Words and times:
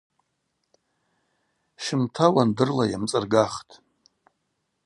Щымта 1.83 2.25
уандырла 2.33 2.85
йамцӏыргахтӏ. 2.87 3.73